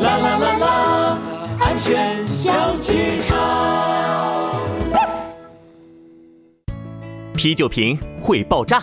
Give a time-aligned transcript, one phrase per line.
[0.00, 1.18] 啦啦啦啦，
[1.60, 3.36] 安全小剧场。
[7.34, 8.82] 啤酒瓶会爆炸。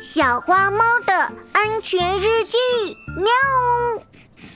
[0.00, 1.14] 小花猫的
[1.52, 2.58] 安全日记，
[3.16, 3.26] 喵！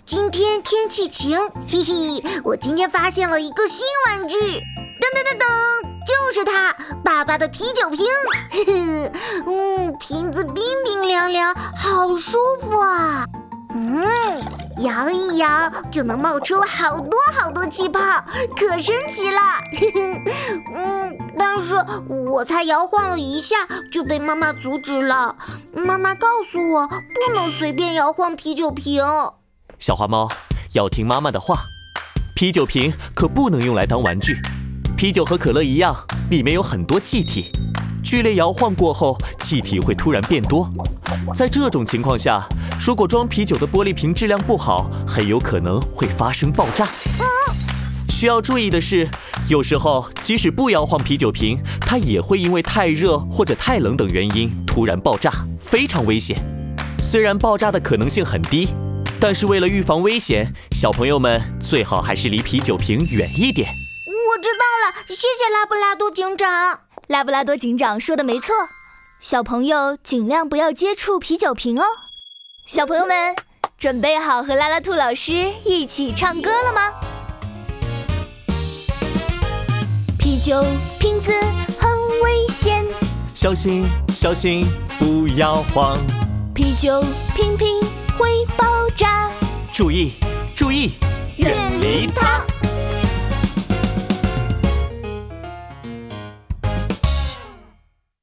[0.05, 5.45] 今天天气晴，嘿嘿，我今天发现了一个新玩具，噔噔噔噔，
[6.25, 8.07] 就是它，爸爸的啤酒瓶，
[8.51, 9.13] 嘿嘿，
[9.47, 13.27] 嗯，瓶子冰冰凉凉，好舒服啊，
[13.75, 14.03] 嗯，
[14.79, 18.01] 摇一摇就能冒出好多好多气泡，
[18.57, 19.41] 可神奇了，
[19.79, 20.23] 嘿嘿，
[20.75, 21.77] 嗯，但是
[22.09, 23.57] 我才摇晃了一下
[23.93, 25.37] 就被妈妈阻止了，
[25.75, 29.05] 妈妈告诉我不能随便摇晃啤酒瓶。
[29.79, 30.29] 小花猫
[30.73, 31.65] 要听妈妈的话，
[32.35, 34.39] 啤酒瓶可不能用来当玩具。
[34.97, 35.95] 啤酒和可乐一样，
[36.31, 37.51] 里面有很多气体，
[38.03, 40.69] 剧烈摇晃过后，气体会突然变多。
[41.35, 42.47] 在这种情况下，
[42.81, 46.89] 如果装啤酒的玻璃瓶质量不好，很有可能会发生爆炸。
[48.09, 49.09] 需要注意的是，
[49.49, 56.37] 有时候即使不摇晃啤酒瓶，它也会因为太热或者太冷等原因突然爆炸，非常危险。
[56.99, 58.69] 虽然爆炸的可能性很低。
[59.21, 63.84] 但是为了预防危险，小朋友们最好还是离啤酒瓶远一点。
[64.35, 66.81] 我知道了，谢谢拉布拉多警长。
[67.07, 68.53] 拉布拉多警长说的没错，
[69.21, 71.85] 小朋友尽量不要接触啤酒瓶哦。
[72.67, 73.37] 小朋友们，
[73.79, 76.93] 准备好和拉拉兔老师一起唱歌了吗？
[80.19, 80.65] 啤酒
[80.99, 81.31] 瓶子
[81.79, 82.85] 很危险，
[83.35, 83.87] 小心
[84.17, 84.67] 小心，
[84.99, 85.97] 不要慌。
[86.53, 87.05] 啤酒
[87.37, 87.81] 瓶瓶
[88.19, 89.31] 会爆炸，
[89.73, 90.15] 注意
[90.57, 90.95] 注意，
[91.37, 92.34] 远离它。